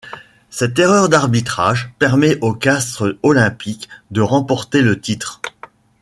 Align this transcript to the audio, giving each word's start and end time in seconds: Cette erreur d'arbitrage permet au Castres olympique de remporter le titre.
Cette 0.49 0.79
erreur 0.79 1.09
d'arbitrage 1.09 1.93
permet 1.99 2.39
au 2.41 2.53
Castres 2.55 3.19
olympique 3.21 3.87
de 4.09 4.21
remporter 4.21 4.81
le 4.81 4.99
titre. 4.99 5.41